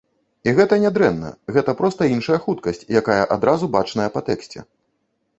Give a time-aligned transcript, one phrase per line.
[0.47, 1.27] І гэта не дрэнна,
[1.57, 4.65] гэта проста іншая хуткасць, якая адразу бачная па тэксце.